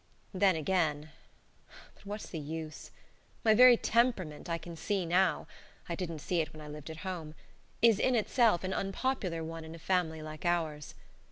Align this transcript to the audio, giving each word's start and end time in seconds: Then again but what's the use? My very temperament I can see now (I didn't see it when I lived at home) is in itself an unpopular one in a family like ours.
Then 0.33 0.55
again 0.55 1.11
but 1.93 2.07
what's 2.07 2.27
the 2.29 2.39
use? 2.39 2.89
My 3.45 3.53
very 3.53 3.77
temperament 3.77 4.49
I 4.49 4.57
can 4.57 4.75
see 4.75 5.05
now 5.05 5.45
(I 5.87 5.93
didn't 5.93 6.21
see 6.21 6.41
it 6.41 6.51
when 6.51 6.61
I 6.63 6.67
lived 6.67 6.89
at 6.89 6.97
home) 7.05 7.35
is 7.83 7.99
in 7.99 8.15
itself 8.15 8.63
an 8.63 8.73
unpopular 8.73 9.43
one 9.43 9.63
in 9.63 9.75
a 9.75 9.77
family 9.77 10.23
like 10.23 10.43
ours. 10.43 10.95